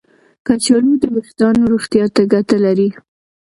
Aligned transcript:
کچالو 0.45 0.91
د 1.01 1.03
ویښتانو 1.15 1.69
روغتیا 1.71 2.05
ته 2.15 2.21
ګټه 2.33 2.57
لري. 2.65 2.89